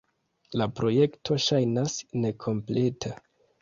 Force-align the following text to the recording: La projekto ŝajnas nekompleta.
La 0.61 0.67
projekto 0.79 1.39
ŝajnas 1.45 2.01
nekompleta. 2.27 3.19